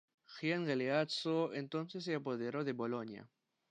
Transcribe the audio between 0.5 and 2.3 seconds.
Galeazzo, entonces se